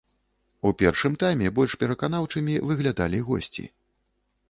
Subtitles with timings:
[0.69, 3.71] У першым тайме больш пераканаўчымі выглядалі госці.